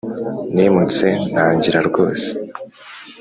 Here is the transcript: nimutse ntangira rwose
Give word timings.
nimutse 0.53 1.05
ntangira 1.31 1.79
rwose 1.89 2.29